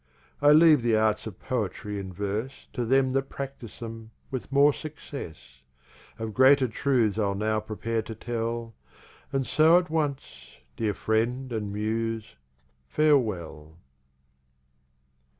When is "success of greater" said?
4.73-6.67